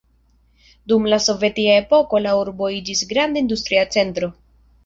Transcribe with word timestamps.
Dum 0.91 1.03
la 1.13 1.19
Sovetia 1.25 1.77
epoko 1.83 2.23
la 2.29 2.33
urbo 2.39 2.73
iĝis 2.79 3.07
granda 3.15 3.45
industria 3.47 3.89
centro. 3.99 4.35